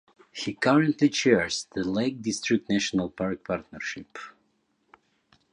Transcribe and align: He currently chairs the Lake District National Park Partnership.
He 0.31 0.55
currently 0.55 1.09
chairs 1.09 1.67
the 1.75 1.83
Lake 1.83 2.23
District 2.23 2.67
National 2.71 3.11
Park 3.11 3.45
Partnership. 3.45 4.17